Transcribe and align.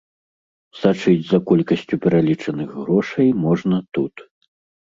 Сачыць 0.79 1.27
за 1.31 1.39
колькасцю 1.51 1.95
пералічаных 2.05 2.69
грошай 2.81 3.29
можна 3.45 3.77
тут. 3.99 4.29